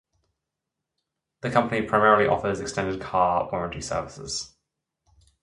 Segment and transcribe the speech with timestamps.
[1.41, 4.55] The company primarily offers extended car warranty services.